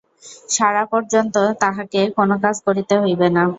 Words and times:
সারা 0.49 0.83
পর্যন্ত 0.91 1.35
তাহাকে 1.61 1.99
কোনো 2.17 2.35
কাজ 2.43 2.55
করিতে 2.67 2.95
হইবে 3.03 3.27
না। 3.35 3.43